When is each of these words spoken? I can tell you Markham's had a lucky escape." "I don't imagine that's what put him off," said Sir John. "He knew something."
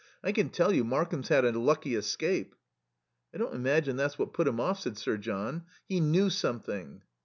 I 0.23 0.31
can 0.31 0.49
tell 0.49 0.73
you 0.73 0.83
Markham's 0.83 1.27
had 1.27 1.45
a 1.45 1.51
lucky 1.51 1.93
escape." 1.93 2.55
"I 3.35 3.37
don't 3.37 3.53
imagine 3.53 3.97
that's 3.97 4.17
what 4.17 4.33
put 4.33 4.47
him 4.47 4.59
off," 4.59 4.79
said 4.79 4.97
Sir 4.97 5.15
John. 5.17 5.65
"He 5.85 5.99
knew 5.99 6.31
something." 6.31 7.03